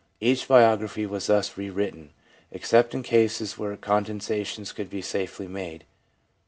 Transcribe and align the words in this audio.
Each 0.19 0.47
biography 0.47 1.05
was 1.05 1.27
thus 1.27 1.55
re 1.59 1.69
written, 1.69 2.09
except 2.51 2.95
in 2.95 3.03
cases 3.03 3.59
where 3.59 3.77
con 3.77 4.03
densations 4.03 4.73
could 4.73 4.89
be 4.89 5.03
safely 5.03 5.47
made. 5.47 5.83